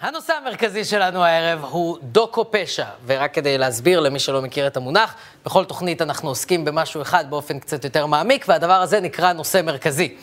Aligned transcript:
הנושא 0.00 0.32
המרכזי 0.32 0.84
שלנו 0.84 1.24
הערב 1.24 1.64
הוא 1.64 1.98
דוקו 2.02 2.50
פשע, 2.50 2.84
ורק 3.06 3.34
כדי 3.34 3.58
להסביר 3.58 4.00
למי 4.00 4.18
שלא 4.18 4.42
מכיר 4.42 4.66
את 4.66 4.76
המונח, 4.76 5.14
בכל 5.44 5.64
תוכנית 5.64 6.02
אנחנו 6.02 6.28
עוסקים 6.28 6.64
במשהו 6.64 7.02
אחד 7.02 7.30
באופן 7.30 7.58
קצת 7.58 7.84
יותר 7.84 8.06
מעמיק, 8.06 8.44
והדבר 8.48 8.72
הזה 8.72 9.00
נקרא 9.00 9.32
נושא 9.32 9.60
מרכזי. 9.64 10.16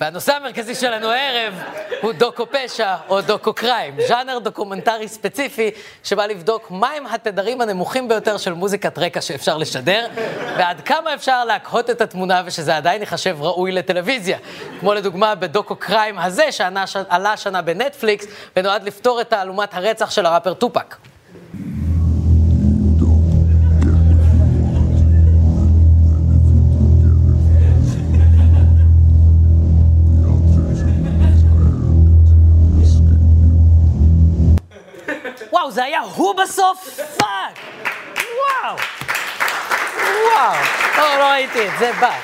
והנושא 0.00 0.32
המרכזי 0.32 0.74
שלנו 0.74 1.10
הערב 1.10 1.54
הוא 2.00 2.12
דוקו 2.12 2.46
פשע 2.50 2.96
או 3.08 3.20
דוקו 3.20 3.52
crime, 3.52 3.94
ז'אנר 4.08 4.38
דוקומנטרי 4.38 5.08
ספציפי 5.08 5.70
שבא 6.04 6.26
לבדוק 6.26 6.70
מהם 6.70 7.06
התדרים 7.06 7.60
הנמוכים 7.60 8.08
ביותר 8.08 8.36
של 8.36 8.52
מוזיקת 8.52 8.98
רקע 8.98 9.20
שאפשר 9.20 9.56
לשדר, 9.56 10.06
ועד 10.58 10.80
כמה 10.80 11.14
אפשר 11.14 11.44
להקהות 11.44 11.90
את 11.90 12.00
התמונה 12.00 12.42
ושזה 12.46 12.76
עדיין 12.76 13.00
ייחשב 13.00 13.36
ראוי 13.40 13.72
לטלוויזיה. 13.72 14.38
כמו 14.80 14.94
לדוגמה 14.94 15.34
בדוקו 15.34 15.76
crime 15.76 16.18
הזה 16.18 16.52
שעלה 16.52 17.32
השנה 17.32 17.62
בנטפליקס 17.62 18.26
ונועד 18.56 18.82
לפתור 18.82 19.20
את 19.20 19.30
תעלומת 19.30 19.74
הרצח 19.74 20.10
של 20.10 20.26
הראפר 20.26 20.54
טופאק. 20.54 20.96
זה 35.74 35.84
היה 35.84 36.00
הוא 36.00 36.34
בסוף? 36.42 37.00
fuck! 37.18 37.58
וואו! 38.62 38.76
וואו! 39.96 40.56
לא, 40.96 41.18
לא 41.18 41.24
ראיתי 41.24 41.68
את 41.68 41.72
זה 41.78 41.92
בא. 42.00 42.14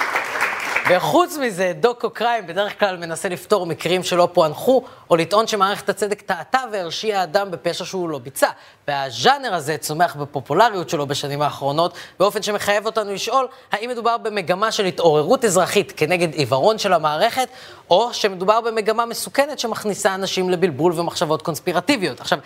וחוץ 0.91 1.37
מזה, 1.37 1.73
דוקו 1.81 2.11
קריים 2.11 2.47
בדרך 2.47 2.81
כלל 2.81 2.97
מנסה 2.97 3.29
לפתור 3.29 3.67
מקרים 3.67 4.03
שלא 4.03 4.29
פוענחו, 4.33 4.83
או 5.11 5.17
לטעון 5.17 5.47
שמערכת 5.47 5.89
הצדק 5.89 6.21
טעתה 6.21 6.59
והרשיעה 6.73 7.23
אדם 7.23 7.51
בפשע 7.51 7.85
שהוא 7.85 8.09
לא 8.09 8.19
ביצע. 8.19 8.49
והז'אנר 8.89 9.55
הזה 9.55 9.77
צומח 9.79 10.17
בפופולריות 10.17 10.91
שלו 10.91 11.07
בשנים 11.07 11.43
האחרונות, 11.43 11.95
באופן 12.19 12.43
שמחייב 12.43 12.87
אותנו 12.87 13.13
לשאול 13.13 13.49
האם 13.73 13.91
מדובר 13.91 14.19
במגמה 14.19 14.73
של 14.73 14.85
התעוררות 14.85 15.45
אזרחית 15.45 15.93
כנגד 15.97 16.35
עיוורון 16.35 16.79
של 16.79 16.93
המערכת, 16.93 17.49
או 17.91 18.15
שמדובר 18.15 18.61
במגמה 18.61 19.07
מסוכנת 19.07 19.59
שמכניסה 19.59 20.15
אנשים 20.15 20.51
לבלבול 20.51 20.93
ומחשבות 20.97 21.43
קונספירטיביות. 21.43 22.21
עכשיו, 22.21 22.39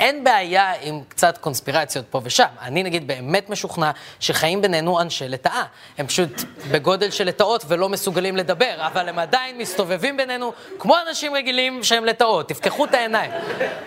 אין 0.00 0.24
בעיה 0.24 0.72
עם 0.80 1.00
קצת 1.08 1.38
קונספירציות 1.38 2.04
פה 2.10 2.20
ושם. 2.24 2.46
אני 2.60 2.82
נגיד 2.82 3.06
באמת 3.06 3.50
משוכנע 3.50 3.90
שחיים 4.20 4.62
בינינו 4.62 5.00
אנשי 5.00 5.28
לטאה. 5.28 5.64
הם 5.98 6.06
פשוט 6.06 6.42
בגודל 6.70 7.10
של 7.10 7.24
לטאות 7.24 7.64
ולא 7.68 7.88
מסוגלים 7.88 8.36
לדבר, 8.36 8.74
אבל 8.78 9.08
הם 9.08 9.18
עדיין 9.18 9.58
מסתובבים 9.58 10.16
בינינו 10.16 10.52
כמו 10.78 10.94
אנשים 11.08 11.34
רגילים 11.34 11.82
שהם 11.84 12.04
לטאות. 12.04 12.48
תפקחו 12.48 12.84
את 12.84 12.94
העיניים. 12.94 13.30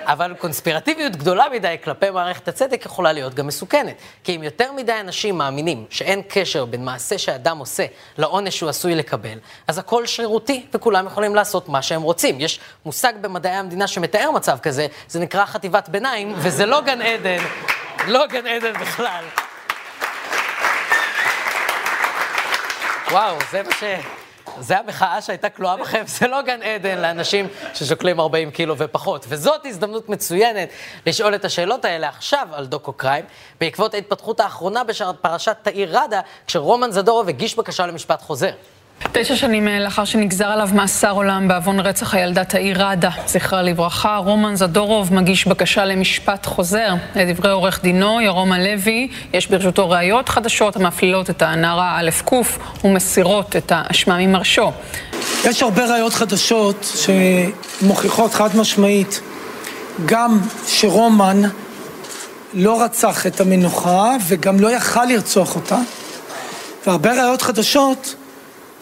אבל 0.03 0.33
קונספירטיביות 0.39 1.15
גדולה 1.15 1.45
מדי 1.53 1.75
כלפי 1.83 2.09
מערכת 2.09 2.47
הצדק 2.47 2.85
יכולה 2.85 3.11
להיות 3.11 3.33
גם 3.33 3.47
מסוכנת. 3.47 3.95
כי 4.23 4.35
אם 4.35 4.43
יותר 4.43 4.71
מדי 4.71 4.99
אנשים 4.99 5.37
מאמינים 5.37 5.85
שאין 5.89 6.21
קשר 6.27 6.65
בין 6.65 6.85
מעשה 6.85 7.17
שאדם 7.17 7.57
עושה 7.57 7.85
לעונש 8.17 8.57
שהוא 8.57 8.69
עשוי 8.69 8.95
לקבל, 8.95 9.37
אז 9.67 9.77
הכל 9.77 10.05
שרירותי 10.05 10.65
וכולם 10.73 11.05
יכולים 11.05 11.35
לעשות 11.35 11.69
מה 11.69 11.81
שהם 11.81 12.01
רוצים. 12.01 12.41
יש 12.41 12.59
מושג 12.85 13.13
במדעי 13.21 13.55
המדינה 13.55 13.87
שמתאר 13.87 14.31
מצב 14.31 14.57
כזה, 14.61 14.87
זה 15.07 15.19
נקרא 15.19 15.45
חטיבת 15.45 15.89
ביניים. 15.89 16.02
ביניים, 16.03 16.33
וזה 16.37 16.65
לא 16.65 16.81
גן 16.81 17.01
עדן, 17.01 17.37
לא 18.07 18.27
גן 18.27 18.47
עדן 18.47 18.73
בכלל. 18.73 19.23
וואו, 23.11 23.35
זה 23.51 23.63
מה 23.63 23.71
ש... 23.79 23.83
זה 24.59 24.79
המחאה 24.79 25.21
שהייתה 25.21 25.49
כלואה 25.49 25.77
בכם, 25.77 26.03
זה 26.05 26.27
לא 26.27 26.41
גן 26.41 26.61
עדן 26.61 26.97
לאנשים 26.97 27.47
ששוקלים 27.73 28.19
40 28.19 28.51
קילו 28.51 28.77
ופחות. 28.77 29.25
וזאת 29.29 29.65
הזדמנות 29.65 30.09
מצוינת 30.09 30.69
לשאול 31.05 31.35
את 31.35 31.45
השאלות 31.45 31.85
האלה 31.85 32.09
עכשיו 32.09 32.47
על 32.51 32.65
דוקו 32.65 32.93
קריים, 32.93 33.25
בעקבות 33.59 33.93
ההתפתחות 33.93 34.39
האחרונה 34.39 34.83
בפרשת 34.83 35.57
תאיר 35.61 35.99
ראדה, 35.99 36.21
כשרומן 36.47 36.91
זדורוב 36.91 37.29
הגיש 37.29 37.55
בקשה 37.55 37.85
למשפט 37.85 38.21
חוזר. 38.21 38.51
תשע 39.11 39.35
שנים 39.35 39.67
אה, 39.67 39.79
לאחר 39.79 40.05
שנגזר 40.05 40.45
עליו 40.45 40.69
מאסר 40.73 41.11
עולם 41.11 41.47
בעוון 41.47 41.79
רצח 41.79 42.13
הילדה 42.13 42.43
תאיר 42.43 42.83
ראדה, 42.83 43.09
זכרה 43.27 43.61
לברכה, 43.61 44.17
רומן 44.17 44.55
זדורוב 44.55 45.13
מגיש 45.13 45.47
בקשה 45.47 45.85
למשפט 45.85 46.45
חוזר. 46.45 46.93
לדברי 47.15 47.51
עורך 47.51 47.79
דינו, 47.83 48.21
ירום 48.21 48.51
הלוי, 48.51 49.07
יש 49.33 49.47
ברשותו 49.47 49.89
ראיות 49.89 50.29
חדשות 50.29 50.75
המפלילות 50.75 51.29
את 51.29 51.41
הנערה 51.41 51.99
א' 51.99 52.09
ק' 52.25 52.33
ומסירות 52.83 53.55
את 53.55 53.71
האשמה 53.75 54.17
ממרשו. 54.17 54.71
יש 55.45 55.63
הרבה 55.63 55.85
ראיות 55.85 56.13
חדשות 56.13 56.95
שמוכיחות 56.95 58.33
חד 58.33 58.57
משמעית 58.57 59.21
גם 60.05 60.39
שרומן 60.67 61.41
לא 62.53 62.83
רצח 62.83 63.27
את 63.27 63.41
המנוחה 63.41 64.15
וגם 64.27 64.59
לא 64.59 64.71
יכל 64.71 65.05
לרצוח 65.05 65.55
אותה, 65.55 65.77
והרבה 66.87 67.11
ראיות 67.11 67.41
חדשות 67.41 68.15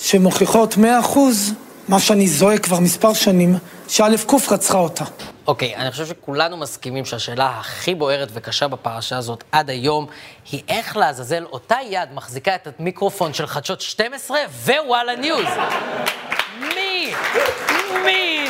שמוכיחות 0.02 0.78
מאה 0.78 1.00
אחוז 1.00 1.54
מה 1.88 2.00
שאני 2.00 2.28
זועק 2.28 2.64
כבר 2.64 2.80
מספר 2.80 3.14
שנים, 3.14 3.58
שא' 3.88 4.04
ק' 4.28 4.52
רצחה 4.52 4.78
אותה. 4.78 5.04
אוקיי, 5.48 5.76
okay, 5.76 5.78
אני 5.78 5.92
חושב 5.92 6.06
שכולנו 6.06 6.58
מסכימים 6.58 7.06
שהשאלה 7.06 7.54
הכי 7.60 7.96
בוערת 7.96 8.28
וקשה 8.34 8.68
בפרשה 8.68 9.18
הזאת 9.18 9.44
עד 9.52 9.70
היום 9.70 10.06
היא 10.52 10.62
איך 10.70 10.98
לעזאזל 10.98 11.44
אותה 11.44 11.76
יד 11.90 12.10
מחזיקה 12.14 12.56
את 12.56 12.68
המיקרופון 12.80 13.34
של 13.34 13.48
חדשות 13.48 13.82
12 13.82 14.38
ווואלה 14.66 15.16
ניוז. 15.16 15.48
מי? 16.60 17.14
מי? 18.06 18.48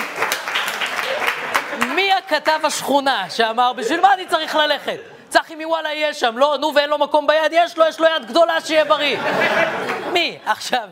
מי 1.95 2.09
הכתב 2.13 2.59
השכונה 2.63 3.25
שאמר, 3.29 3.73
בשביל 3.73 4.01
מה 4.01 4.13
אני 4.13 4.27
צריך 4.27 4.55
ללכת? 4.55 4.97
צחי 5.29 5.55
מוואלה 5.55 5.93
יהיה 5.93 6.13
שם, 6.13 6.37
לא, 6.37 6.57
נו 6.61 6.71
ואין 6.75 6.89
לו 6.89 6.97
מקום 6.97 7.27
ביד, 7.27 7.51
יש 7.51 7.77
לו, 7.77 7.85
יש 7.89 7.99
לו 7.99 8.05
יד 8.15 8.27
גדולה 8.27 8.61
שיהיה 8.61 8.85
בריא. 8.85 9.17
מי? 10.13 10.37
עכשיו... 10.45 10.87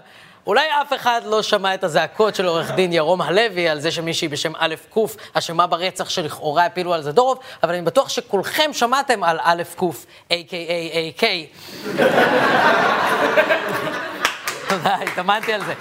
אולי 0.48 0.68
אף 0.82 0.94
אחד 0.94 1.22
לא 1.26 1.42
שמע 1.42 1.74
את 1.74 1.84
הזעקות 1.84 2.36
של 2.36 2.46
עורך 2.46 2.72
דין 2.72 2.94
ירום 2.94 3.22
הלוי 3.22 3.70
על 3.70 3.80
זה 3.80 3.92
שמישהי 3.92 4.28
בשם 4.28 4.52
א' 4.58 4.76
ק' 4.94 4.98
אשמה 5.34 5.68
ברצח 5.68 6.10
שלכאורה 6.10 6.66
הפילו 6.66 6.94
על 6.94 7.02
זדורוב, 7.02 7.40
אבל 7.64 7.74
אני 7.74 7.82
בטוח 7.82 8.10
שכולכם 8.10 8.74
שמעתם 8.74 9.24
על 9.24 9.40
א' 9.42 9.64
ק', 9.76 9.82
A.K.A.A.K. 10.30 11.24
תודה, 14.70 14.96
התאמנתי 14.96 15.54
על 15.54 15.66
זה. 15.66 15.74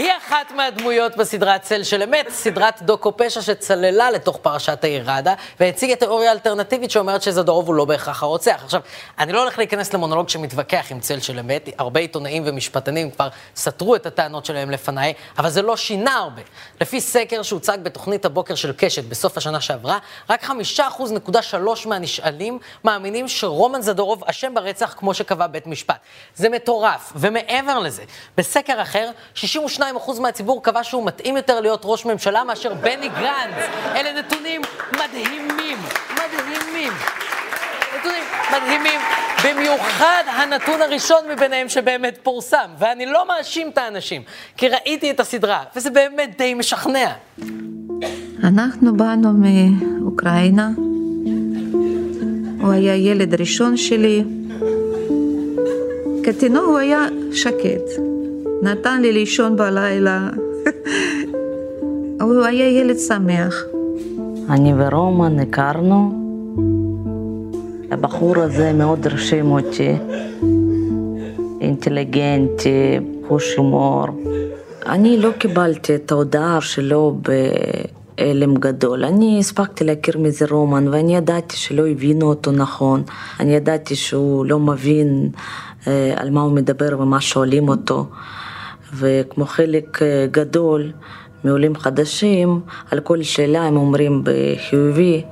היא 0.00 0.12
אחת 0.18 0.50
מהדמויות 0.50 1.16
בסדרה 1.16 1.58
צל 1.58 1.82
של 1.82 2.02
אמת, 2.02 2.28
סדרת 2.28 2.82
דוקו 2.82 3.16
פשע 3.16 3.42
שצללה 3.42 4.10
לתוך 4.10 4.38
פרשת 4.42 4.84
העיר 4.84 5.10
ראדה, 5.10 5.34
והציגה 5.60 5.96
תיאוריה 5.96 6.32
אלטרנטיבית 6.32 6.90
שאומרת 6.90 7.22
שזדורוב 7.22 7.66
הוא 7.66 7.74
לא 7.74 7.84
בהכרח 7.84 8.22
הרוצח. 8.22 8.60
עכשיו, 8.64 8.80
אני 9.18 9.32
לא 9.32 9.42
הולך 9.42 9.58
להיכנס 9.58 9.94
למונולוג 9.94 10.28
שמתווכח 10.28 10.86
עם 10.90 11.00
צל 11.00 11.20
של 11.20 11.38
אמת, 11.38 11.68
הרבה 11.78 12.00
עיתונאים 12.00 12.42
ומשפטנים 12.46 13.10
כבר 13.10 13.28
סתרו 13.56 13.96
את 13.96 14.06
הטענות 14.06 14.44
שלהם 14.44 14.70
לפניי, 14.70 15.12
אבל 15.38 15.50
זה 15.50 15.62
לא 15.62 15.76
שינה 15.76 16.16
הרבה. 16.16 16.42
לפי 16.80 17.00
סקר 17.00 17.42
שהוצג 17.42 17.78
בתוכנית 17.82 18.24
הבוקר 18.24 18.54
של 18.54 18.72
קשת 18.76 19.04
בסוף 19.04 19.36
השנה 19.36 19.60
שעברה, 19.60 19.98
רק 20.30 20.42
חמישה 20.42 20.88
אחוז 20.88 21.12
נקודה 21.12 21.42
שלוש 21.42 21.86
מהנשאלים 21.86 22.58
מאמינים 22.84 23.28
שרומן 23.28 23.82
זדורוב 23.82 24.24
אשם 24.24 24.54
ברצח 24.54 24.94
כמו 24.98 25.14
שקבע 25.14 25.46
בית 25.46 25.66
משפט. 25.66 25.98
זה 26.34 26.48
מטורף, 26.48 27.12
ומעבר 27.16 27.78
לזה, 27.78 28.02
בסקר 28.36 28.82
אחר, 28.82 29.10
62 29.34 29.89
82% 29.96 30.20
מהציבור 30.20 30.62
קבע 30.62 30.84
שהוא 30.84 31.06
מתאים 31.06 31.36
יותר 31.36 31.60
להיות 31.60 31.80
ראש 31.84 32.06
ממשלה 32.06 32.44
מאשר 32.44 32.74
בני 32.74 33.08
גנץ. 33.08 33.54
אלה 33.96 34.20
נתונים 34.20 34.60
מדהימים, 34.92 35.78
מדהימים. 36.12 36.92
נתונים 37.98 38.22
מדהימים, 38.52 39.00
במיוחד 39.44 40.22
הנתון 40.26 40.82
הראשון 40.82 41.18
מביניהם 41.32 41.68
שבאמת 41.68 42.18
פורסם. 42.22 42.70
ואני 42.78 43.06
לא 43.06 43.28
מאשים 43.28 43.68
את 43.68 43.78
האנשים, 43.78 44.22
כי 44.56 44.68
ראיתי 44.68 45.10
את 45.10 45.20
הסדרה, 45.20 45.62
וזה 45.76 45.90
באמת 45.90 46.38
די 46.38 46.54
משכנע. 46.54 47.12
אנחנו 48.44 48.96
באנו 48.96 49.28
מאוקראינה. 49.32 50.68
הוא 52.60 52.72
היה 52.72 52.96
ילד 52.96 53.40
ראשון 53.40 53.76
שלי. 53.76 54.24
כתינוק 56.24 56.64
הוא 56.64 56.78
היה 56.78 57.06
שקט. 57.32 58.09
נתן 58.62 59.02
לי 59.02 59.12
לישון 59.12 59.56
בלילה. 59.56 60.28
הוא 62.20 62.44
היה 62.44 62.68
ילד 62.68 62.98
שמח. 62.98 63.64
אני 64.50 64.72
ורומן 64.76 65.38
הכרנו. 65.38 66.20
הבחור 67.90 68.38
הזה 68.38 68.72
מאוד 68.72 69.06
הרשים 69.06 69.50
אותי. 69.50 69.92
אינטליגנטי, 71.60 72.98
חוש 73.28 73.54
הומור. 73.56 74.06
אני 74.86 75.18
לא 75.20 75.30
קיבלתי 75.38 75.94
את 75.94 76.12
ההודעה 76.12 76.60
שלו 76.60 77.18
בהלם 78.18 78.54
גדול. 78.54 79.04
אני 79.04 79.36
הספקתי 79.38 79.84
להכיר 79.84 80.18
מזה 80.18 80.46
רומן, 80.50 80.88
ואני 80.88 81.16
ידעתי 81.16 81.56
שלא 81.56 81.86
הבינו 81.88 82.26
אותו 82.26 82.52
נכון. 82.52 83.02
אני 83.40 83.54
ידעתי 83.54 83.96
שהוא 83.96 84.46
לא 84.46 84.58
מבין 84.58 85.30
אה, 85.86 86.14
על 86.16 86.30
מה 86.30 86.40
הוא 86.40 86.52
מדבר 86.52 87.00
ומה 87.00 87.20
שואלים 87.20 87.68
אותו. 87.68 88.06
וכמו 88.94 89.46
חלק 89.46 90.02
אה, 90.02 90.26
גדול 90.30 90.92
מעולים 91.44 91.76
חדשים, 91.76 92.60
על 92.90 93.00
כל 93.00 93.22
שאלה 93.22 93.62
הם 93.62 93.76
אומרים 93.76 94.22
בחיובי, 94.24 95.22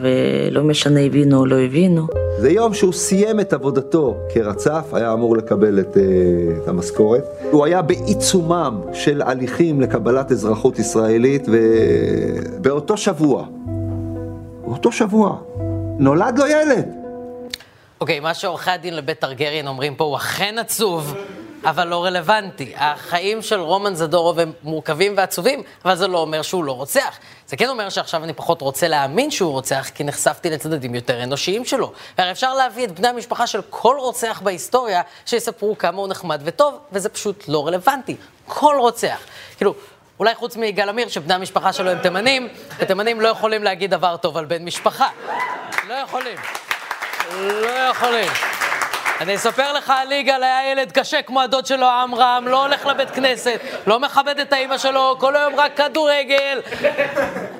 ולא 0.00 0.62
משנה 0.62 1.00
הבינו 1.00 1.38
או 1.38 1.46
לא 1.46 1.56
הבינו. 1.56 2.06
זה 2.38 2.50
יום 2.50 2.74
שהוא 2.74 2.92
סיים 2.92 3.40
את 3.40 3.52
עבודתו 3.52 4.16
כרצף, 4.34 4.86
היה 4.92 5.12
אמור 5.12 5.36
לקבל 5.36 5.80
את, 5.80 5.96
אה, 5.96 6.02
את 6.62 6.68
המשכורת. 6.68 7.24
הוא 7.50 7.64
היה 7.64 7.82
בעיצומם 7.82 8.80
של 8.92 9.22
הליכים 9.22 9.80
לקבלת 9.80 10.32
אזרחות 10.32 10.78
ישראלית, 10.78 11.46
ובאותו 11.48 12.96
שבוע, 12.96 13.46
באותו 14.64 14.92
שבוע, 14.92 15.36
נולד 15.98 16.38
לו 16.38 16.46
ילד. 16.46 16.88
אוקיי, 18.00 18.18
okay, 18.18 18.22
מה 18.22 18.34
שעורכי 18.34 18.70
הדין 18.70 18.96
לבית 18.96 19.18
טרגריאן 19.20 19.68
אומרים 19.68 19.94
פה 19.94 20.04
הוא 20.04 20.16
אכן 20.16 20.54
עצוב, 20.58 21.14
אבל 21.66 21.88
לא 21.88 22.04
רלוונטי. 22.04 22.72
החיים 22.76 23.42
של 23.42 23.60
רומן 23.60 23.94
זדורוב 23.94 24.38
הם 24.38 24.52
מורכבים 24.62 25.14
ועצובים, 25.16 25.62
אבל 25.84 25.94
זה 25.94 26.08
לא 26.08 26.18
אומר 26.18 26.42
שהוא 26.42 26.64
לא 26.64 26.72
רוצח. 26.72 27.18
זה 27.46 27.56
כן 27.56 27.68
אומר 27.68 27.88
שעכשיו 27.88 28.24
אני 28.24 28.32
פחות 28.32 28.60
רוצה 28.60 28.88
להאמין 28.88 29.30
שהוא 29.30 29.52
רוצח, 29.52 29.90
כי 29.94 30.04
נחשפתי 30.04 30.50
לצדדים 30.50 30.94
יותר 30.94 31.22
אנושיים 31.22 31.64
שלו. 31.64 31.92
והרי 32.18 32.30
אפשר 32.30 32.54
להביא 32.54 32.84
את 32.84 33.00
בני 33.00 33.08
המשפחה 33.08 33.46
של 33.46 33.60
כל 33.70 33.96
רוצח 34.00 34.40
בהיסטוריה, 34.44 35.02
שיספרו 35.26 35.78
כמה 35.78 35.98
הוא 35.98 36.08
נחמד 36.08 36.40
וטוב, 36.44 36.78
וזה 36.92 37.08
פשוט 37.08 37.44
לא 37.48 37.66
רלוונטי. 37.66 38.16
כל 38.46 38.76
רוצח. 38.78 39.18
כאילו... 39.56 39.74
אולי 40.18 40.34
חוץ 40.34 40.56
מיגאל 40.56 40.88
עמיר, 40.88 41.08
שבני 41.08 41.34
המשפחה 41.34 41.72
שלו 41.72 41.90
הם 41.90 41.98
תימנים, 41.98 42.48
ותימנים 42.78 43.20
לא 43.20 43.28
יכולים 43.28 43.64
להגיד 43.64 43.90
דבר 43.90 44.16
טוב 44.16 44.36
על 44.36 44.44
בן 44.44 44.64
משפחה. 44.64 45.08
לא 45.88 45.94
יכולים. 45.94 46.36
לא 47.40 47.70
יכולים. 47.70 48.55
אני 49.20 49.36
אספר 49.36 49.72
לך 49.72 49.92
על 49.96 50.12
יגאל, 50.12 50.42
היה 50.42 50.70
ילד 50.72 50.92
קשה 50.92 51.22
כמו 51.22 51.40
הדוד 51.40 51.66
שלו 51.66 51.86
עמרם, 51.86 52.44
לא 52.48 52.62
הולך 52.62 52.86
לבית 52.86 53.10
כנסת, 53.10 53.60
לא 53.86 54.00
מכבד 54.00 54.40
את 54.40 54.52
האימא 54.52 54.78
שלו, 54.78 55.16
כל 55.20 55.36
היום 55.36 55.54
רק 55.56 55.76
כדורגל. 55.76 56.60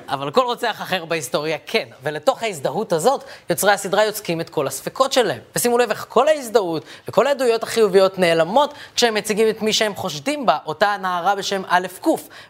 אבל 0.09 0.31
כל 0.31 0.41
רוצח 0.41 0.81
אחר 0.81 1.05
בהיסטוריה 1.05 1.57
כן, 1.65 1.87
ולתוך 2.03 2.43
ההזדהות 2.43 2.93
הזאת, 2.93 3.23
יוצרי 3.49 3.71
הסדרה 3.71 4.05
יוצקים 4.05 4.41
את 4.41 4.49
כל 4.49 4.67
הספקות 4.67 5.13
שלהם. 5.13 5.39
ושימו 5.55 5.77
לב 5.77 5.89
איך 5.89 6.05
כל 6.09 6.27
ההזדהות 6.27 6.83
וכל 7.07 7.27
העדויות 7.27 7.63
החיוביות 7.63 8.19
נעלמות 8.19 8.73
כשהם 8.95 9.13
מציגים 9.13 9.49
את 9.49 9.61
מי 9.61 9.73
שהם 9.73 9.95
חושדים 9.95 10.45
בה, 10.45 10.57
אותה 10.65 10.95
נערה 11.01 11.35
בשם 11.35 11.61
א' 11.67 11.87
ק'. 12.01 12.07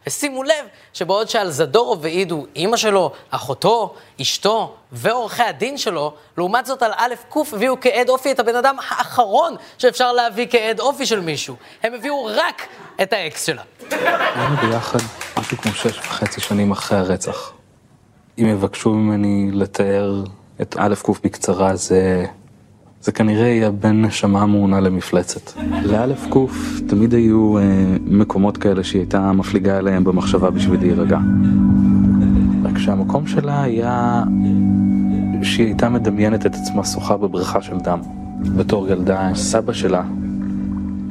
ושימו 0.08 0.44
לב 0.44 0.66
שבעוד 0.94 1.30
שעל 1.30 1.50
זדורוב 1.50 2.06
העידו 2.06 2.46
אימא 2.56 2.78
שלו, 2.78 3.12
אחותו, 3.30 3.96
אשתו 4.22 4.76
ועורכי 4.92 5.44
הדין 5.44 5.78
שלו, 5.78 6.14
לעומת 6.38 6.66
זאת 6.66 6.84
על 6.84 6.92
א' 6.96 7.14
ק' 7.34 7.54
הביאו 7.54 7.76
כעד 7.82 8.10
אופי 8.10 8.32
את 8.32 8.40
הבן 8.40 8.56
אדם 8.56 8.76
האחרון 8.90 9.56
שאפשר 9.78 10.14
להביא 10.14 10.48
כעד 10.50 10.80
אופי 10.80 11.06
של 11.06 11.20
מישהו. 11.20 11.56
הם 11.84 11.94
הביאו 11.94 12.26
רק 12.26 12.62
את 13.02 13.14
האקס 13.14 13.46
שלה. 13.46 13.62
היינו 13.92 14.56
ביחד 14.56 15.00
משהו 15.38 15.58
כמו 15.58 15.72
שש 15.72 15.98
וחצי 15.98 16.42
שנים 16.42 16.72
אחרי 16.72 16.98
הרצח. 16.98 17.52
אם 18.40 18.46
יבקשו 18.46 18.90
ממני 18.90 19.52
לתאר 19.54 20.24
את 20.62 20.76
א' 20.80 20.96
ק' 20.96 21.10
בקצרה, 21.24 21.76
זה... 21.76 22.26
זה 23.02 23.12
כנראה 23.12 23.48
יהיה 23.48 23.72
בין 23.72 24.06
נשמה 24.06 24.46
מעונה 24.46 24.80
למפלצת. 24.80 25.52
לאלף 25.84 26.26
ק' 26.26 26.38
תמיד 26.88 27.14
היו 27.14 27.58
אה, 27.58 27.64
מקומות 28.02 28.58
כאלה 28.58 28.84
שהיא 28.84 29.02
הייתה 29.02 29.32
מפליגה 29.32 29.78
אליהם 29.78 30.04
במחשבה 30.04 30.50
בשביל 30.50 30.80
להירגע. 30.80 31.18
רק 32.64 32.78
שהמקום 32.78 33.28
שלה 33.28 33.64
היה 33.64 34.24
שהיא 35.48 35.66
הייתה 35.66 35.90
מדמיינת 35.90 36.46
את 36.46 36.56
עצמה 36.56 36.86
שוחה 36.86 37.18
בבריכה 37.18 37.62
של 37.62 37.78
דם. 37.78 38.00
בתור 38.58 38.90
ילדה, 38.90 39.30
סבא 39.36 39.74
שלה 39.74 40.04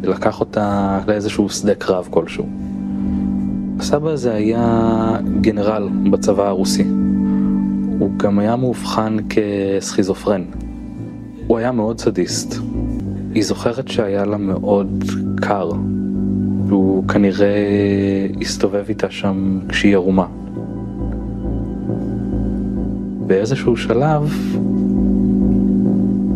לקח 0.03 0.41
אותה 0.41 0.99
לאיזשהו 1.09 1.49
שדה 1.49 1.75
קרב 1.75 2.09
כלשהו. 2.11 2.47
הסבא 3.79 4.11
הזה 4.11 4.35
היה 4.35 5.17
גנרל 5.41 5.89
בצבא 6.11 6.49
הרוסי. 6.49 6.85
הוא 7.99 8.11
גם 8.17 8.39
היה 8.39 8.57
מאובחן 8.57 9.17
כסכיזופרן. 9.29 10.45
הוא 11.47 11.59
היה 11.59 11.73
מאוד 11.73 12.01
סדיסט. 12.01 12.55
היא 13.35 13.45
זוכרת 13.45 13.89
שהיה 13.89 14.25
לה 14.25 14.37
מאוד 14.37 15.05
קר. 15.41 15.71
והוא 16.67 17.09
כנראה 17.09 17.57
הסתובב 18.41 18.85
איתה 18.89 19.11
שם 19.11 19.59
כשהיא 19.69 19.95
ערומה. 19.95 20.27
באיזשהו 23.27 23.77
שלב 23.77 24.35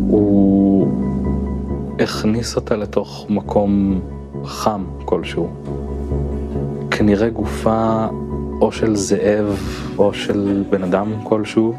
הוא 0.08 0.88
הכניס 2.00 2.56
אותה 2.56 2.76
לתוך 2.76 3.26
מקום 3.28 4.00
חם 4.44 4.84
כלשהו. 5.04 5.50
כנראה 6.90 7.28
גופה 7.28 8.06
או 8.60 8.72
של 8.72 8.96
זאב 8.96 9.58
או 9.98 10.14
של 10.14 10.64
בן 10.70 10.82
אדם 10.82 11.24
כלשהו. 11.24 11.74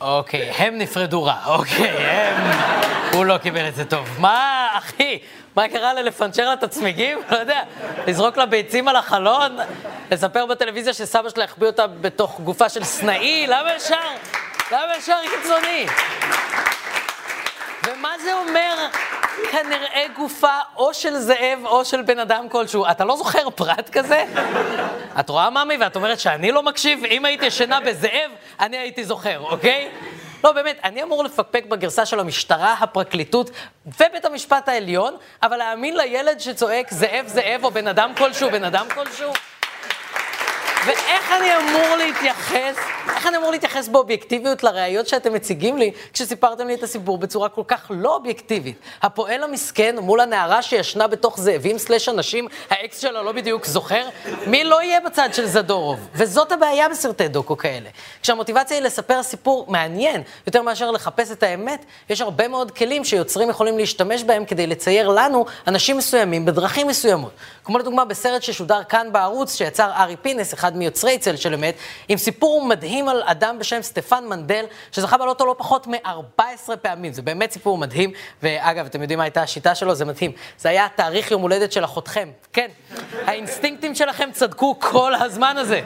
אוקיי, 0.00 0.50
הם 0.50 0.78
נפרדו 0.78 1.22
רע, 1.22 1.36
אוקיי, 1.46 1.88
הם... 1.88 2.50
הוא 3.14 3.24
לא 3.24 3.38
קיבל 3.38 3.68
את 3.68 3.74
זה 3.74 3.84
טוב. 3.84 4.08
מה, 4.18 4.59
אחי? 4.80 5.18
מה 5.56 5.68
קרה 5.68 5.92
לה 5.92 6.02
לפנצ'ר 6.02 6.44
לה 6.44 6.52
את 6.52 6.62
הצמיגים? 6.62 7.18
לא 7.30 7.36
יודע, 7.36 7.60
לזרוק 8.06 8.36
לה 8.36 8.46
ביצים 8.46 8.88
על 8.88 8.96
החלון? 8.96 9.56
לספר 10.10 10.46
בטלוויזיה 10.46 10.94
שסבא 10.94 11.28
שלה 11.28 11.44
החביא 11.44 11.66
אותה 11.66 11.86
בתוך 11.86 12.40
גופה 12.40 12.68
של 12.68 12.84
סנאי? 12.84 13.46
למה 13.48 13.74
ישר? 13.76 13.96
למה 14.72 14.96
ישר 14.98 15.16
קיצוני? 15.30 15.86
ומה 17.88 18.12
זה 18.24 18.34
אומר 18.34 18.86
כנראה 19.50 20.06
גופה 20.16 20.58
או 20.76 20.94
של 20.94 21.16
זאב 21.18 21.58
או 21.64 21.84
של 21.84 22.02
בן 22.02 22.18
אדם 22.18 22.48
כלשהו? 22.48 22.86
אתה 22.90 23.04
לא 23.04 23.16
זוכר 23.16 23.50
פרט 23.50 23.90
כזה? 23.92 24.24
את 25.20 25.28
רואה, 25.28 25.50
ממי? 25.50 25.76
ואת 25.80 25.96
אומרת 25.96 26.20
שאני 26.20 26.52
לא 26.52 26.62
מקשיב? 26.62 27.04
אם 27.04 27.24
הייתי 27.24 27.46
ישנה 27.46 27.80
בזאב, 27.80 28.30
אני 28.60 28.76
הייתי 28.76 29.04
זוכר, 29.04 29.38
אוקיי? 29.38 29.88
לא, 30.44 30.52
באמת, 30.52 30.78
אני 30.84 31.02
אמור 31.02 31.24
לפקפק 31.24 31.64
בגרסה 31.68 32.06
של 32.06 32.20
המשטרה, 32.20 32.72
הפרקליטות 32.80 33.50
ובית 33.86 34.24
המשפט 34.24 34.68
העליון, 34.68 35.16
אבל 35.42 35.56
להאמין 35.56 35.96
לילד 35.96 36.40
שצועק 36.40 36.90
זאב 36.90 37.26
זאב 37.26 37.64
או 37.64 37.70
בן 37.70 37.86
אדם 37.86 38.12
כלשהו, 38.16 38.50
בן 38.50 38.64
אדם 38.64 38.86
כלשהו? 38.94 39.32
ואיך 40.86 41.32
אני 41.32 41.56
אמור 41.56 41.96
להתייחס, 41.96 42.76
איך 43.14 43.26
אני 43.26 43.36
אמור 43.36 43.50
להתייחס 43.50 43.88
באובייקטיביות 43.88 44.62
לראיות 44.62 45.08
שאתם 45.08 45.32
מציגים 45.32 45.78
לי, 45.78 45.92
כשסיפרתם 46.12 46.66
לי 46.66 46.74
את 46.74 46.82
הסיפור 46.82 47.18
בצורה 47.18 47.48
כל 47.48 47.62
כך 47.68 47.90
לא 47.90 48.14
אובייקטיבית? 48.14 48.76
הפועל 49.02 49.42
המסכן 49.42 49.96
מול 49.98 50.20
הנערה 50.20 50.62
שישנה 50.62 51.06
בתוך 51.06 51.40
זאבים 51.40 51.78
סלש 51.78 52.08
אנשים, 52.08 52.48
האקס 52.70 52.98
שלה 52.98 53.22
לא 53.22 53.32
בדיוק 53.32 53.66
זוכר? 53.66 54.08
מי 54.46 54.64
לא 54.64 54.82
יהיה 54.82 55.00
בצד 55.00 55.28
של 55.32 55.46
זדורוב? 55.46 56.08
וזאת 56.14 56.52
הבעיה 56.52 56.88
בסרטי 56.88 57.28
דוקו 57.28 57.56
כאלה. 57.56 57.88
כשהמוטיבציה 58.22 58.76
היא 58.76 58.84
לספר 58.84 59.22
סיפור 59.22 59.66
מעניין, 59.68 60.22
יותר 60.46 60.62
מאשר 60.62 60.90
לחפש 60.90 61.32
את 61.32 61.42
האמת, 61.42 61.84
יש 62.10 62.20
הרבה 62.20 62.48
מאוד 62.48 62.70
כלים 62.70 63.04
שיוצרים 63.04 63.50
יכולים 63.50 63.78
להשתמש 63.78 64.22
בהם 64.22 64.44
כדי 64.44 64.66
לצייר 64.66 65.08
לנו 65.08 65.46
אנשים 65.66 65.96
מסוימים 65.96 66.44
בדרכים 66.44 66.86
מסוימות. 66.86 67.32
כמו 67.64 67.78
לדוגמה 67.78 68.04
בסרט 68.04 68.42
ששודר 68.42 68.84
כאן 68.84 69.12
בערוץ, 69.12 69.54
שיצר 69.56 69.90
ארי 69.96 70.16
פינס, 70.16 70.54
אחד 70.54 70.69
מיוצרי 70.76 71.18
צל 71.18 71.36
של 71.36 71.54
אמת, 71.54 71.74
עם 72.08 72.18
סיפור 72.18 72.66
מדהים 72.66 73.08
על 73.08 73.22
אדם 73.24 73.58
בשם 73.58 73.82
סטפן 73.82 74.24
מנדל, 74.28 74.64
שזכה 74.92 75.18
בלוטו 75.18 75.46
לא 75.46 75.54
פחות 75.58 75.86
מ-14 75.86 76.76
פעמים. 76.82 77.12
זה 77.12 77.22
באמת 77.22 77.50
סיפור 77.50 77.78
מדהים, 77.78 78.12
ואגב, 78.42 78.86
אתם 78.86 79.02
יודעים 79.02 79.18
מה 79.18 79.24
הייתה 79.24 79.42
השיטה 79.42 79.74
שלו? 79.74 79.94
זה 79.94 80.04
מדהים. 80.04 80.32
זה 80.58 80.68
היה 80.68 80.86
תאריך 80.96 81.30
יום 81.30 81.42
הולדת 81.42 81.72
של 81.72 81.84
אחותכם. 81.84 82.28
כן, 82.52 82.68
האינסטינקטים 83.26 83.94
שלכם 83.94 84.28
צדקו 84.32 84.76
כל 84.80 85.14
הזמן 85.14 85.56
הזה. 85.56 85.80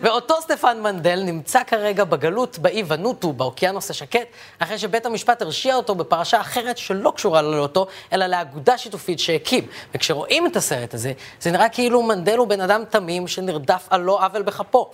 ואותו 0.00 0.34
סטפן 0.40 0.80
מנדל 0.82 1.22
נמצא 1.24 1.64
כרגע 1.64 2.04
בגלות 2.04 2.58
באי 2.58 2.82
ונוטו, 2.86 3.32
באוקיינוס 3.32 3.90
השקט, 3.90 4.26
אחרי 4.58 4.78
שבית 4.78 5.06
המשפט 5.06 5.42
הרשיע 5.42 5.74
אותו 5.74 5.94
בפרשה 5.94 6.40
אחרת 6.40 6.78
שלא 6.78 7.12
קשורה 7.16 7.42
ללוטו, 7.42 7.86
אלא 8.12 8.26
לאגודה 8.26 8.78
שיתופית 8.78 9.18
שהקים. 9.18 9.66
וכשרואים 9.94 10.46
את 10.46 10.56
הסרט 10.56 10.94
הזה, 10.94 11.12
זה 11.40 11.50
נראה 11.50 11.68
כאילו 11.68 12.02
מנדל 12.02 12.38
הוא 12.38 12.48
בן 12.48 12.60
אדם 12.60 12.84
תמים 12.90 13.28
שנרדף 13.28 13.86
על 13.90 14.00
לא 14.00 14.24
עוול 14.28 14.42
בכפו. 14.42 14.90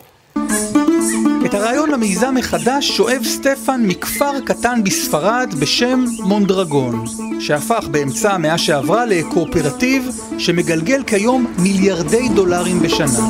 את 1.46 1.54
הרעיון 1.54 1.90
למיזם 1.90 2.34
מחדש 2.34 2.88
שואב 2.96 3.22
סטפן 3.24 3.80
מכפר 3.86 4.40
קטן 4.46 4.84
בספרד 4.84 5.54
בשם 5.60 6.04
מונדרגון, 6.18 7.04
שהפך 7.40 7.88
באמצע 7.90 8.32
המאה 8.32 8.58
שעברה 8.58 9.06
לקואופרטיב 9.06 10.08
שמגלגל 10.38 11.02
כיום 11.06 11.54
מיליארדי 11.58 12.28
דולרים 12.28 12.80
בשנה. 12.80 13.26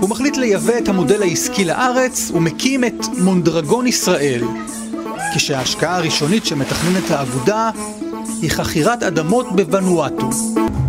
הוא 0.00 0.10
מחליט 0.10 0.36
לייבא 0.36 0.78
את 0.78 0.88
המודל 0.88 1.22
העסקי 1.22 1.64
לארץ 1.64 2.30
ומקים 2.34 2.84
את 2.84 3.06
מונדרגון 3.18 3.86
ישראל, 3.86 4.44
כשההשקעה 5.34 5.96
הראשונית 5.96 6.46
שמתכננת 6.46 7.10
האגודה 7.10 7.70
היא 8.42 8.50
חכירת 8.50 9.02
אדמות 9.02 9.46
בוונואטו. 9.56 10.30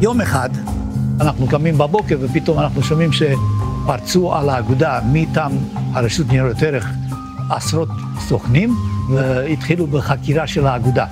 יום 0.01 0.21
אחד 0.21 0.49
אנחנו 1.21 1.47
קמים 1.47 1.77
בבוקר 1.77 2.17
ופתאום 2.21 2.59
אנחנו 2.59 2.83
שומעים 2.83 3.09
שפרצו 3.13 4.35
על 4.35 4.49
האגודה 4.49 4.99
מטעם 5.05 5.51
הרשות 5.93 6.27
ניירות 6.27 6.63
ערך 6.63 6.89
עשרות 7.49 7.89
סוכנים 8.27 8.75
והתחילו 9.09 9.87
בחקירה 9.87 10.47
של 10.47 10.67
האגודה. 10.67 11.05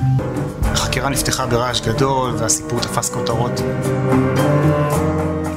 החקירה 0.64 1.10
נפתחה 1.10 1.46
ברעש 1.46 1.82
גדול 1.82 2.36
והסיפור 2.40 2.80
תפס 2.80 3.10
כותרות. 3.10 3.62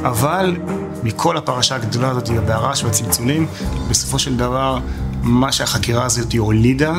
אבל 0.02 0.56
מכל 1.02 1.36
הפרשה 1.36 1.74
הגדולה 1.74 2.08
הזאת, 2.08 2.28
והרעש 2.46 2.84
והצלצולים, 2.84 3.46
בסופו 3.90 4.18
של 4.18 4.36
דבר, 4.36 4.78
מה 5.22 5.52
שהחקירה 5.52 6.04
הזאת 6.04 6.34
הולידה, 6.34 6.94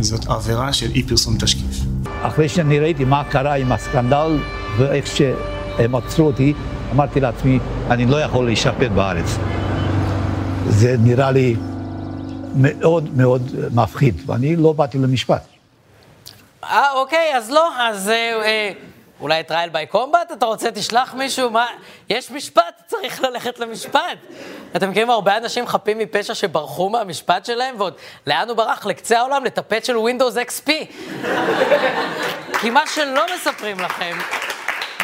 זאת 0.00 0.26
עבירה 0.26 0.72
של 0.72 0.90
אי 0.94 1.02
פרסום 1.02 1.36
תשקיף. 1.38 1.76
אחרי 2.22 2.48
שאני 2.48 2.78
ראיתי 2.78 3.04
מה 3.04 3.24
קרה 3.24 3.54
עם 3.54 3.72
הסקנדל 3.72 4.38
ואיך 4.78 5.06
שהם 5.82 5.94
עצרו 5.94 6.26
אותי, 6.26 6.54
אמרתי 6.92 7.20
לעצמי, 7.20 7.58
אני 7.90 8.06
לא 8.06 8.20
יכול 8.20 8.44
להישפט 8.44 8.90
בארץ. 8.94 9.36
זה 10.68 10.96
נראה 10.98 11.30
לי 11.30 11.56
מאוד 12.54 13.16
מאוד 13.16 13.42
מפחיד, 13.74 14.22
ואני 14.26 14.56
לא 14.56 14.72
באתי 14.72 14.98
למשפט. 14.98 15.42
אה, 16.64 16.92
אוקיי, 16.92 17.36
אז 17.36 17.50
לא, 17.50 17.70
אז 17.78 18.08
אה, 18.08 18.14
אה, 18.44 18.72
אולי 19.20 19.40
את 19.40 19.50
רייל 19.50 19.70
ביי 19.70 19.86
קומבט? 19.86 20.32
אתה 20.32 20.46
רוצה, 20.46 20.70
תשלח 20.70 21.14
מישהו? 21.14 21.50
מה? 21.50 21.66
יש 22.10 22.30
משפט, 22.30 22.82
צריך 22.86 23.22
ללכת 23.22 23.58
למשפט. 23.58 24.18
אתם 24.76 24.90
מכירים 24.90 25.10
הרבה 25.10 25.36
אנשים 25.36 25.66
חפים 25.66 25.98
מפשע 25.98 26.34
שברחו 26.34 26.90
מהמשפט 26.90 27.44
שלהם, 27.44 27.74
ועוד 27.78 27.94
לאן 28.26 28.48
הוא 28.48 28.56
ברח? 28.56 28.86
לקצה 28.86 29.18
העולם, 29.18 29.44
לטפט 29.44 29.84
של 29.84 29.96
Windows 29.96 30.48
XP. 30.48 30.70
כי 32.60 32.70
מה 32.70 32.82
שלא 32.86 33.22
מספרים 33.34 33.80
לכם... 33.80 34.18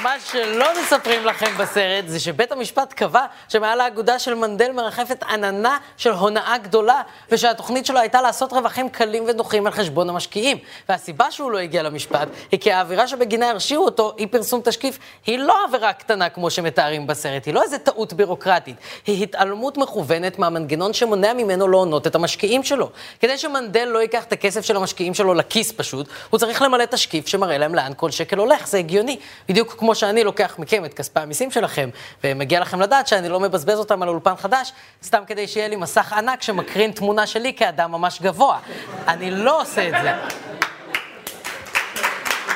מה 0.03 0.15
שלא 0.21 0.67
מספרים 0.83 1.27
לכם 1.27 1.59
בסרט 1.59 2.05
זה 2.07 2.21
שבית 2.21 2.53
המשפט 2.53 2.93
קבע 2.93 3.25
שמעל 3.49 3.81
האגודה 3.81 4.19
של 4.19 4.35
מנדל 4.35 4.73
מרחפת 4.73 5.23
עננה 5.23 5.79
של 5.97 6.11
הונאה 6.13 6.59
גדולה, 6.59 7.03
ושהתוכנית 7.31 7.87
שלו 7.87 7.99
הייתה 7.99 8.23
לעשות 8.23 8.53
רווחים 8.53 8.89
קלים 8.89 9.25
ונוחים 9.27 9.67
על 9.67 9.73
חשבון 9.73 10.11
המשקיעים. 10.11 10.59
והסיבה 10.89 11.31
שהוא 11.31 11.51
לא 11.51 11.59
הגיע 11.59 11.83
למשפט 11.83 12.29
היא 12.53 12.61
כי 12.61 12.73
העבירה 12.73 13.09
שבגינה 13.09 13.51
הרשיעו 13.51 13.85
אותו, 13.85 14.15
אי 14.19 14.27
פרסום 14.27 14.61
תשקיף, 14.65 14.99
היא 15.27 15.39
לא 15.39 15.55
עבירה 15.69 15.93
קטנה 15.93 16.29
כמו 16.29 16.51
שמתארים 16.51 17.07
בסרט, 17.07 17.47
היא 17.47 17.55
לא 17.55 17.63
איזה 17.63 17.79
טעות 17.79 18.13
בירוקרטית, 18.13 18.77
היא 19.07 19.23
התעלמות 19.23 19.77
מכוונת 19.77 20.39
מהמנגנון 20.39 20.93
שמונע 20.93 21.33
ממנו 21.33 21.69
להונות 21.69 22.07
את 22.07 22.15
המשקיעים 22.15 22.63
שלו. 22.63 22.91
כדי 23.21 23.39
שמנדל 23.39 23.85
לא 23.85 23.99
ייקח 23.99 24.25
את 24.25 24.33
הכסף 24.33 24.61
של 24.61 24.77
המשקיעים 24.77 25.15
שלו 25.15 25.35
לכיס 25.35 25.73
פשוט, 25.73 26.09
הוא 26.31 26.39
צריך 26.39 26.63
למלא 26.63 26.85
תשקיף 26.85 27.27
שמראה 27.27 27.59
להם 27.59 27.75
לאן 27.75 27.93
כל 27.97 28.11
שקל 28.11 28.39
הולך, 28.39 28.67
זה 28.67 28.79
הגיוני. 28.79 29.19
בדיוק 29.49 29.75
כמו 29.79 29.88
כמו 29.89 29.95
שאני 29.95 30.25
לוקח 30.25 30.55
מכם 30.59 30.85
את 30.85 30.95
כספי 30.95 31.21
המיסים 31.21 31.51
שלכם, 31.51 31.91
ומגיע 32.25 32.61
לכם 32.61 32.81
לדעת 32.81 33.07
שאני 33.07 33.29
לא 33.29 33.41
מבזבז 33.41 33.79
אותם 33.79 34.03
על 34.03 34.09
אולפן 34.09 34.37
חדש, 34.37 34.73
סתם 35.03 35.23
כדי 35.27 35.47
שיהיה 35.47 35.69
לי 35.69 35.77
מסך 35.77 36.13
ענק 36.13 36.43
שמקרין 36.43 36.93
תמונה 36.93 37.27
שלי 37.27 37.55
כאדם 37.55 37.93
ממש 37.93 38.23
גבוה. 38.23 38.59
אני 39.07 39.31
לא 39.31 39.61
עושה 39.61 39.89
את 39.89 39.95
זה. 40.03 40.13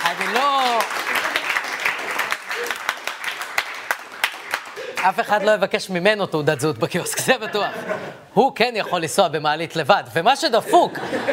אני 0.05 0.35
לא... 0.35 0.79
אף 5.09 5.21
אחד 5.21 5.42
לא 5.42 5.50
יבקש 5.50 5.90
ממנו 5.90 6.26
תעודת 6.26 6.61
זהות 6.61 6.78
בקיוסק, 6.78 7.21
זה 7.21 7.38
בטוח. 7.38 7.71
הוא 8.35 8.52
כן 8.54 8.73
יכול 8.76 9.00
לנסוע 9.00 9.28
במעלית 9.28 9.76
לבד. 9.76 10.02
ומה 10.14 10.37
שדפוק, 10.37 10.92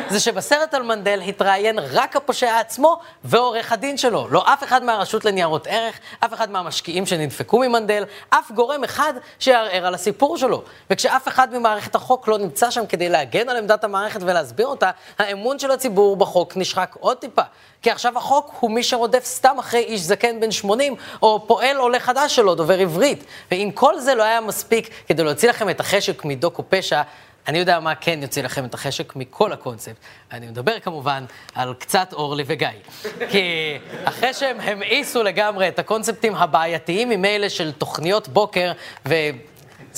זה 0.10 0.20
שבסרט 0.20 0.74
על 0.74 0.84
מנדל 0.84 1.22
התראיין 1.28 1.80
רק 1.80 2.16
הפושע 2.16 2.60
עצמו 2.60 3.00
ועורך 3.24 3.72
הדין 3.72 3.98
שלו. 3.98 4.28
לא 4.32 4.54
אף 4.54 4.64
אחד 4.64 4.84
מהרשות 4.84 5.26
לניירות 5.26 5.68
ערך, 5.68 6.00
אף 6.20 6.34
אחד 6.34 6.52
מהמשקיעים 6.52 7.06
שנדפקו 7.06 7.60
ממנדל, 7.60 8.04
אף 8.30 8.52
גורם 8.52 8.84
אחד 8.84 9.14
שיערער 9.40 9.86
על 9.86 9.94
הסיפור 9.94 10.38
שלו. 10.38 10.64
וכשאף 10.90 11.28
אחד 11.28 11.58
ממערכת 11.58 11.96
החוק 11.96 12.28
לא 12.28 12.38
נמצא 12.38 12.72
שם 12.72 12.86
כדי 12.86 13.10
להגן 13.10 13.50
על 13.50 13.58
עמדת 13.58 13.84
המערכת 13.84 14.20
ולהסביר 14.24 14.68
אותה, 14.68 14.92
האמון 15.20 15.60
של 15.60 15.72
הציבור 15.72 16.16
בחוק 16.16 16.58
נשחק 16.58 16.96
עוד 17.00 17.18
טיפה. 17.18 17.44
כי 17.82 17.92
עכשיו 17.92 18.18
החוק 18.18 18.56
הוא 18.60 18.72
מי 18.72 18.84
שרודף 18.84 19.26
סתם 19.26 19.60
אחרי 19.60 19.80
איש 19.80 20.02
זקן 20.02 20.40
בן 20.40 20.52
80, 20.52 20.96
או 21.22 21.48
פועל 21.48 21.78
עולה 21.78 22.00
חדש 22.00 22.36
שלו, 22.36 22.56
דובר 22.56 22.80
עברית. 22.80 23.24
ואם 23.60 23.72
כל 23.74 24.00
זה 24.00 24.16
לא 24.16 24.24
היה 24.24 24.42
מספיק 24.42 24.90
כדי 25.08 25.24
להוציא 25.24 25.50
לכם 25.50 25.70
את 25.70 25.80
החשק 25.80 26.26
מדוקו 26.26 26.64
פשע, 26.70 27.02
אני 27.48 27.58
יודע 27.58 27.80
מה 27.80 27.96
כן 27.96 28.20
יוציא 28.22 28.44
לכם 28.44 28.66
את 28.66 28.74
החשק 28.74 29.16
מכל 29.16 29.54
הקונספט. 29.54 29.96
אני 30.32 30.48
מדבר 30.48 30.80
כמובן 30.80 31.26
על 31.56 31.74
קצת 31.74 32.14
אורלי 32.14 32.44
וגיא. 32.48 32.68
כי 33.32 33.78
אחרי 34.04 34.34
שהם 34.34 34.60
המאיסו 34.60 35.24
לגמרי 35.24 35.68
את 35.68 35.80
הקונספטים 35.80 36.36
הבעייתיים 36.36 37.10
ממילא 37.10 37.50
של 37.50 37.72
תוכניות 37.72 38.28
בוקר 38.28 38.72
ו... 39.06 39.16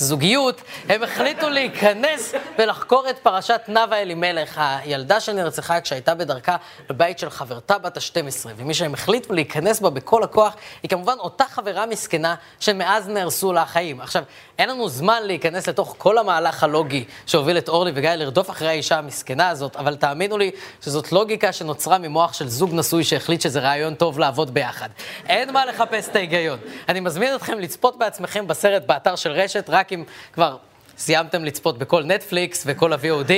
זוגיות, 0.02 0.62
הם 0.88 1.02
החליטו 1.02 1.50
להיכנס 1.50 2.34
ולחקור 2.58 3.10
את 3.10 3.18
פרשת 3.18 3.60
נאוה 3.68 3.96
אלימלך, 4.02 4.60
הילדה 4.84 5.20
שנרצחה 5.20 5.80
כשהייתה 5.80 6.14
בדרכה 6.14 6.56
לבית 6.90 7.18
של 7.18 7.30
חברתה 7.30 7.78
בת 7.78 7.96
ה-12. 7.96 8.46
ומי 8.56 8.74
שהם 8.74 8.94
החליטו 8.94 9.34
להיכנס 9.34 9.80
בה 9.80 9.90
בכל 9.90 10.22
הכוח, 10.22 10.56
היא 10.82 10.88
כמובן 10.88 11.14
אותה 11.18 11.44
חברה 11.44 11.86
מסכנה 11.86 12.34
שמאז 12.60 13.08
נהרסו 13.08 13.52
לה 13.52 13.62
החיים. 13.62 14.00
עכשיו, 14.00 14.22
אין 14.58 14.68
לנו 14.68 14.88
זמן 14.88 15.22
להיכנס 15.22 15.68
לתוך 15.68 15.94
כל 15.98 16.18
המהלך 16.18 16.64
הלוגי 16.64 17.04
שהוביל 17.26 17.58
את 17.58 17.68
אורלי 17.68 17.92
וגיא 17.94 18.10
לרדוף 18.10 18.50
אחרי 18.50 18.68
האישה 18.68 18.98
המסכנה 18.98 19.48
הזאת, 19.48 19.76
אבל 19.76 19.96
תאמינו 19.96 20.38
לי 20.38 20.50
שזאת 20.84 21.12
לוגיקה 21.12 21.52
שנוצרה 21.52 21.98
ממוח 21.98 22.32
של 22.32 22.48
זוג 22.48 22.70
נשוי 22.74 23.04
שהחליט 23.04 23.40
שזה 23.40 23.60
רעיון 23.60 23.94
טוב 23.94 24.18
לעבוד 24.18 24.54
ביחד. 24.54 24.88
אין 25.28 25.52
מה 25.52 25.66
לחפש 25.66 26.08
את 26.08 26.16
ההיגיון. 26.16 26.58
אני 26.88 27.00
מזמין 27.00 27.34
אתכם 27.34 27.58
לצפות 27.58 27.98
בעצמכם 27.98 28.46
בסרט 28.46 28.82
באתר 28.86 29.16
של 29.16 29.32
רשת, 29.32 29.64
רק 29.68 29.91
אם 29.92 30.04
כבר 30.32 30.56
סיימתם 30.98 31.44
לצפות 31.44 31.78
בכל 31.78 32.02
נטפליקס 32.04 32.62
וכל 32.66 32.92
ה-VOD 32.92 33.30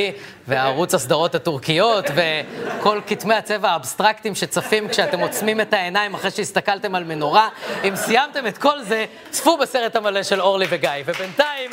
וערוץ 0.49 0.94
הסדרות 0.94 1.34
הטורקיות 1.34 2.04
וכל 2.14 3.00
כתמי 3.06 3.34
הצבע 3.34 3.70
האבסטרקטיים 3.70 4.34
שצפים 4.34 4.88
כשאתם 4.88 5.20
עוצמים 5.20 5.61
את 5.61 5.73
העיניים 5.73 6.14
אחרי 6.14 6.30
שהסתכלתם 6.30 6.94
על 6.94 7.04
מנורה. 7.04 7.49
אם 7.88 7.96
סיימתם 7.96 8.46
את 8.46 8.58
כל 8.58 8.82
זה, 8.82 9.06
צפו 9.30 9.56
בסרט 9.56 9.96
המלא 9.96 10.23
של 10.23 10.40
אורלי 10.40 10.66
וגיא. 10.68 10.90
ובינתיים... 11.06 11.70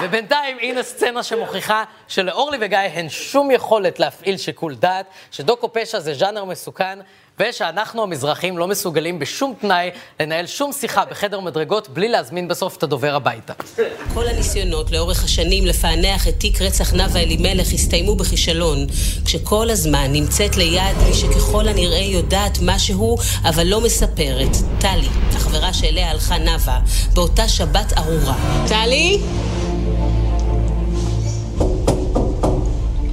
ובינתיים, 0.00 0.58
הנה 0.60 0.82
סצנה 0.82 1.22
שמוכיחה 1.22 1.84
שלאורלי 2.08 2.58
וגיא 2.60 2.78
אין 2.78 3.08
שום 3.08 3.50
יכולת 3.50 4.00
להפעיל 4.00 4.36
שיקול 4.36 4.74
דעת, 4.74 5.06
שדוקו 5.30 5.72
פשע 5.72 6.00
זה 6.00 6.14
ז'אנר 6.14 6.44
מסוכן, 6.44 6.98
ושאנחנו 7.40 8.02
המזרחים 8.02 8.58
לא 8.58 8.68
מסוגלים 8.68 9.18
בשום 9.18 9.54
תנאי 9.60 9.90
לנהל 10.20 10.46
שום 10.46 10.72
שיחה 10.72 11.04
בחדר 11.04 11.40
מדרגות 11.40 11.88
בלי 11.88 12.08
להזמין 12.08 12.48
בסוף 12.48 12.76
את 12.76 12.82
הדובר 12.82 13.14
הביתה. 13.14 13.52
כל 14.14 14.26
הניסיונות 14.26 14.90
לאורך 14.90 15.24
השנים 15.24 15.66
לפענח 15.66 16.28
את 16.28 16.34
תיק 16.38 16.62
רצח 16.62 16.94
נאוה 16.94 17.20
אלימלך 17.20 17.72
הסתיימו 17.72 18.14
בכישלון, 18.14 18.86
כשכל 19.24 19.70
הזמן 19.70 20.12
נמצאת 20.12 20.56
ליד 20.56 20.96
מי 21.06 21.14
שככל 21.14 21.68
הנראה 21.68 21.98
יודעת 21.98 22.58
משהו, 22.62 23.16
אבל 23.44 23.66
לא 23.66 23.80
מספרת, 23.80 24.56
טלי, 24.78 25.08
החברה 25.36 25.72
שאליה 25.72 26.10
הלכה 26.10 26.38
נאוה, 26.38 26.80
באותה 27.14 27.48
שבת 27.48 27.92
ארורה. 27.98 28.64
טלי? 28.68 29.20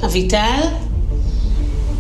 אביטל? 0.06 0.62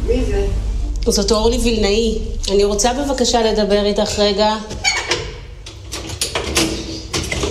מי 0.08 0.26
זה? 0.26 0.67
זאת 1.12 1.32
אורלי 1.32 1.58
וילנאי. 1.58 2.18
אני 2.52 2.64
רוצה 2.64 2.94
בבקשה 2.94 3.42
לדבר 3.42 3.86
איתך 3.86 4.20
רגע. 4.20 4.56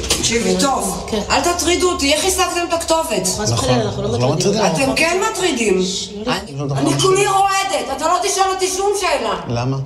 תקשיבי 0.09 0.57
טוב, 0.61 1.07
כן. 1.11 1.21
אל 1.31 1.41
תטרידו 1.41 1.91
אותי, 1.91 2.13
איך 2.13 2.25
השגתם 2.25 2.67
את 2.69 2.73
הכתובת? 2.73 3.29
וחלילה, 3.39 3.83
אנחנו 3.83 4.03
לא, 4.03 4.19
לא 4.19 4.33
מטרידים. 4.33 4.61
אתם 4.67 4.95
כן 4.97 5.21
מטרידים. 5.33 5.81
אני 6.77 7.01
כולי 7.01 7.27
רועדת, 7.27 7.97
אתה 7.97 8.07
לא 8.07 8.17
תשאל 8.23 8.51
אותי 8.55 8.69
שום 8.77 8.93
שאלה. 9.01 9.35
למה? 9.49 9.77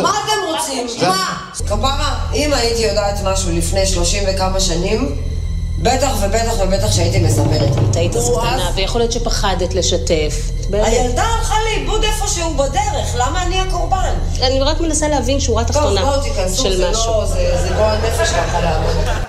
מה 0.00 0.10
אתם 0.10 0.56
רוצים? 0.56 0.86
מה? 1.02 1.36
כפרה, 1.66 2.18
אם 2.34 2.52
הייתי 2.52 2.82
יודעת 2.82 3.18
משהו 3.24 3.50
לפני 3.52 3.86
שלושים 3.86 4.22
וכמה 4.28 4.60
שנים, 4.60 5.16
בטח 5.86 6.12
ובטח 6.22 6.52
ובטח 6.60 6.92
שהייתי 6.92 7.18
מספרת. 7.18 7.70
את 7.90 7.96
היית 7.96 8.16
אז 8.16 8.30
קטנה, 8.30 8.70
ויכול 8.74 9.00
להיות 9.00 9.12
שפחדת 9.12 9.74
לשתף. 9.74 10.50
הילדה 10.72 11.22
הלכה 11.22 11.54
לאיבוד 11.64 12.04
איפשהו 12.04 12.54
בדרך, 12.54 13.14
למה 13.14 13.42
אני 13.42 13.60
הקורבן? 13.60 14.14
אני 14.42 14.60
רק 14.60 14.80
מנסה 14.80 15.08
להבין 15.08 15.40
שורה 15.40 15.64
תחתונה 15.64 15.90
של 15.90 16.00
משהו. 16.00 16.04
טוב, 16.04 16.10
בואו 16.10 16.34
תיכנסו, 16.34 16.76
זה 16.76 16.90
לא, 16.90 17.26
זה 17.26 17.68
גועל 17.76 17.98
נפש 17.98 18.28
ככה 18.30 18.60
לעבוד. 18.60 19.25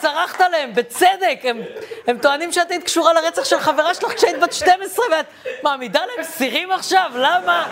צרחת 0.00 0.40
עליהם, 0.40 0.74
בצדק. 0.74 1.38
הם, 1.44 1.60
הם 2.06 2.18
טוענים 2.18 2.52
שאת 2.52 2.70
היית 2.70 2.84
קשורה 2.84 3.12
לרצח 3.12 3.44
של 3.44 3.60
חברה 3.60 3.94
שלך 3.94 4.14
כשהיית 4.16 4.40
בת 4.40 4.52
12 4.52 5.04
ואת 5.10 5.26
מעמידה 5.62 6.00
להם 6.00 6.24
סירים 6.24 6.72
עכשיו? 6.72 7.10
למה? 7.14 7.66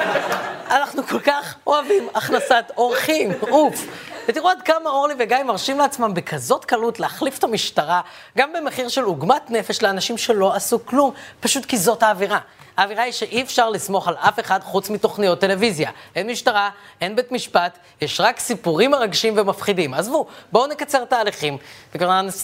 אנחנו 0.71 1.03
כל 1.07 1.21
כך 1.21 1.55
אוהבים 1.67 2.09
הכנסת 2.15 2.65
אורחים, 2.77 3.33
אוף. 3.43 3.87
ותראו 4.29 4.49
עד 4.49 4.63
כמה 4.63 4.91
אורלי 4.91 5.15
וגיא 5.19 5.43
מרשים 5.45 5.79
לעצמם 5.79 6.15
בכזאת 6.15 6.65
קלות 6.65 7.01
להחליף 7.01 7.39
את 7.39 7.45
המשטרה, 7.45 8.01
גם 8.39 8.53
במחיר 8.53 8.89
של 8.89 9.05
עוגמת 9.05 9.51
נפש 9.51 9.83
לאנשים 9.83 10.19
שלא 10.19 10.55
עשו 10.55 10.87
כלום, 10.87 11.13
פשוט 11.41 11.65
כי 11.65 11.79
זאת 11.79 12.03
האווירה. 12.03 12.39
האווירה 12.77 13.03
היא 13.03 13.13
שאי 13.13 13.43
אפשר 13.43 13.71
לסמוך 13.71 14.09
על 14.09 14.15
אף 14.17 14.41
אחד 14.41 14.61
חוץ 14.63 14.91
מתוכניות 14.91 15.41
טלוויזיה. 15.41 15.91
אין 16.17 16.31
משטרה, 16.31 16.71
אין 17.01 17.17
בית 17.17 17.33
משפט, 17.33 17.79
יש 18.01 18.21
רק 18.21 18.41
סיפורים 18.41 18.91
מרגשים 18.91 19.35
ומפחידים. 19.37 19.95
עזבו, 19.95 20.27
בואו 20.53 20.67
נקצר 20.67 21.05
תהליכים, 21.05 21.59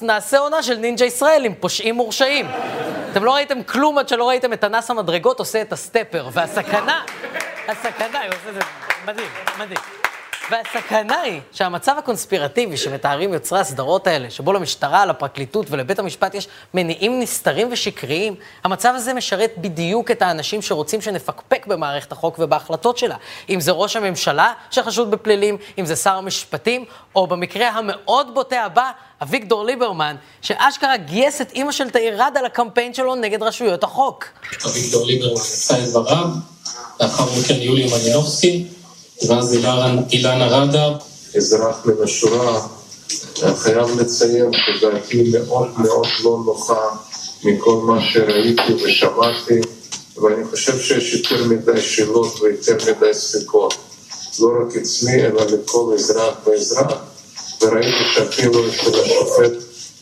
נעשה 0.03 0.39
עונה 0.39 0.63
של 0.63 0.77
נינג'ה 0.77 1.05
ישראל 1.05 1.45
עם 1.45 1.55
פושעים 1.55 1.95
מורשעים. 1.95 2.47
אתם 3.13 3.25
לא 3.25 3.35
ראיתם 3.35 3.63
כלום 3.63 3.99
עד 3.99 4.09
שלא 4.09 4.29
ראיתם 4.29 4.53
את 4.53 4.65
הנס 4.65 4.91
המדרגות 4.91 5.39
עושה 5.39 5.63
את 5.63 5.73
הסטפר, 5.73 6.29
והסכנה, 6.33 7.03
הסכנה, 7.69 8.21
היא 8.21 8.29
עושה 8.29 8.49
את 8.49 8.55
זה 8.55 8.61
מדהים, 9.07 9.29
מדהים. 9.59 10.00
והסכנה 10.51 11.21
היא 11.21 11.41
שהמצב 11.53 11.95
הקונספירטיבי 11.99 12.77
שמתארים 12.77 13.35
יוצרי 13.35 13.61
הסדרות 13.61 14.07
האלה, 14.07 14.31
שבו 14.31 14.53
למשטרה, 14.53 15.07
לפרקליטות 15.07 15.67
ולבית 15.71 15.99
המשפט 15.99 16.35
יש 16.35 16.49
מניעים 16.75 17.21
נסתרים 17.21 17.69
ושקריים, 17.73 18.35
המצב 18.65 18.93
הזה 18.97 19.15
משרת 19.15 19.55
בדיוק 19.59 20.11
את 20.11 20.23
האנשים 20.23 20.63
שרוצים 20.63 21.01
שנפקפק 21.01 21.67
במערכת 21.67 22.13
החוק 22.13 22.39
ובהחלטות 22.39 22.99
שלה. 22.99 23.17
אם 23.51 23.61
זה 23.61 23.73
ראש 23.73 23.97
הממשלה 23.97 24.53
שחשוד 24.71 25.11
בפלילים, 25.11 25.57
אם 25.79 25.87
זה 25.87 25.97
שר 25.97 26.15
המשפטים, 26.15 26.85
או 27.15 27.27
במקרה 27.27 27.69
המאוד 27.69 28.35
בוטה 28.35 28.63
הבא, 28.63 28.91
אביגדור 29.23 29.65
ליברמן, 29.65 30.17
שאשכרה 30.43 30.97
גייס 30.97 31.41
את 31.41 31.53
אימא 31.53 31.73
של 31.73 31.91
תאיר 31.91 32.23
רדה 32.23 32.43
לקמפיין 32.43 32.95
שלו 32.95 33.15
נגד 33.15 33.43
רשויות 33.43 33.85
החוק. 33.85 34.25
אביגדור 34.67 35.07
ליברמן 35.07 35.41
עשה 35.41 35.79
את 35.79 35.89
דבריו, 35.89 36.27
לאחר 37.01 37.25
מכן 37.41 37.55
יוליה 37.55 37.87
מלינובסקי. 37.87 38.80
ואז 39.29 39.57
אילנה 40.13 40.47
רדה. 40.47 40.97
אזרח 41.37 41.87
מן 41.87 42.05
השורה, 42.05 42.67
חייב 43.57 44.01
לציין 44.01 44.51
שדעתי 44.53 45.33
מאוד 45.33 45.69
מאוד 45.79 46.07
לא 46.25 46.39
נוחה 46.47 46.89
מכל 47.45 47.75
מה 47.75 48.01
שראיתי 48.13 48.75
ושמעתי, 48.85 49.61
ואני 50.17 50.45
חושב 50.51 50.81
שיש 50.81 51.15
יותר 51.15 51.45
מדי 51.45 51.81
שאלות 51.81 52.41
ויותר 52.41 52.77
מדי 52.77 53.15
ספקות, 53.15 53.75
לא 54.41 54.49
רק 54.61 54.77
אצלי, 54.77 55.27
אלא 55.27 55.45
לכל 55.45 55.95
אזרח 55.95 56.35
ואזרח, 56.47 56.93
וראיתי 57.63 58.05
שאפילו 58.15 58.69
אצל 58.69 59.01
השופט 59.01 59.53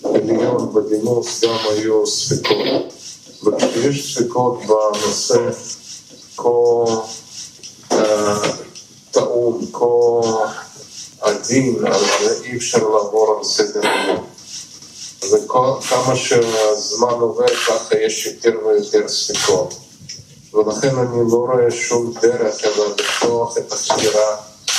עליון 0.05 0.75
בדימוס 0.75 1.45
גם 1.45 1.57
היו 1.71 2.07
ספקות. 2.07 2.93
וכשיש 3.43 4.15
ספקות 4.15 4.61
בנושא 4.67 5.51
כה... 6.37 6.45
כה 9.73 10.49
עדין, 11.21 11.77
אי 12.45 12.57
אפשר 12.57 12.79
לעבור 12.79 13.37
על 13.39 13.45
סדר 13.45 13.89
היום. 13.89 14.27
וכמה 15.33 16.17
שהזמן 16.17 17.09
עובר 17.09 17.47
ככה 17.47 17.99
יש 18.01 18.27
יותר 18.27 18.59
ויותר 18.67 19.09
ספקות. 19.09 19.75
ולכן 20.55 20.99
אני 20.99 21.31
לא 21.31 21.37
רואה 21.37 21.71
שום 21.71 22.13
דרך 22.23 22.65
אלא 22.65 22.87
לפתוח 22.99 23.59
את 23.59 23.73
החקירה 23.73 24.37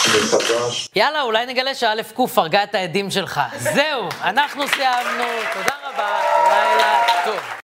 מחדש. 0.07 0.89
יאללה, 0.95 1.21
אולי 1.21 1.45
נגלה 1.45 1.75
שא' 1.75 2.03
ק' 2.15 2.37
הרגה 2.37 2.63
את 2.63 2.75
העדים 2.75 3.11
שלך. 3.11 3.39
זהו, 3.59 4.03
אנחנו 4.23 4.63
סיימנו, 4.67 5.23
תודה 5.53 5.75
רבה, 5.87 6.19
לילה 6.49 7.03
טוב. 7.25 7.49